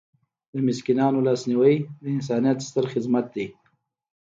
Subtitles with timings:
[0.53, 3.45] د مسکینانو لاسنیوی د انسانیت ستر خدمت دی.